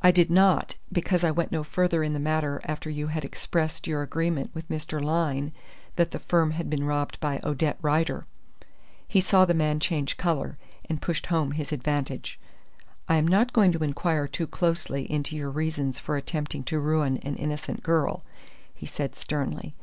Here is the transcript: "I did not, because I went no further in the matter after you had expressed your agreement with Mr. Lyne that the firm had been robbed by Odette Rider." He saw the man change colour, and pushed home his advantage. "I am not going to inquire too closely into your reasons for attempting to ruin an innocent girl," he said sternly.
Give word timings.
"I 0.00 0.10
did 0.10 0.30
not, 0.30 0.74
because 0.92 1.24
I 1.24 1.30
went 1.30 1.50
no 1.50 1.64
further 1.64 2.04
in 2.04 2.12
the 2.12 2.18
matter 2.18 2.60
after 2.64 2.90
you 2.90 3.06
had 3.06 3.24
expressed 3.24 3.86
your 3.86 4.02
agreement 4.02 4.50
with 4.54 4.68
Mr. 4.68 5.02
Lyne 5.02 5.52
that 5.96 6.10
the 6.10 6.18
firm 6.18 6.50
had 6.50 6.68
been 6.68 6.84
robbed 6.84 7.18
by 7.18 7.40
Odette 7.42 7.78
Rider." 7.80 8.26
He 9.08 9.22
saw 9.22 9.46
the 9.46 9.54
man 9.54 9.80
change 9.80 10.18
colour, 10.18 10.58
and 10.84 11.00
pushed 11.00 11.28
home 11.28 11.52
his 11.52 11.72
advantage. 11.72 12.38
"I 13.08 13.14
am 13.14 13.26
not 13.26 13.54
going 13.54 13.72
to 13.72 13.82
inquire 13.82 14.26
too 14.28 14.46
closely 14.46 15.10
into 15.10 15.34
your 15.34 15.48
reasons 15.48 15.98
for 15.98 16.18
attempting 16.18 16.64
to 16.64 16.78
ruin 16.78 17.16
an 17.22 17.36
innocent 17.36 17.82
girl," 17.82 18.22
he 18.74 18.84
said 18.84 19.16
sternly. 19.16 19.74